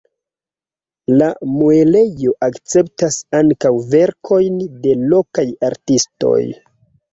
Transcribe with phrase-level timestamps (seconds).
[1.21, 1.27] La
[1.57, 6.43] muelejo akceptas ankaŭ verkojn de lokaj artistoj.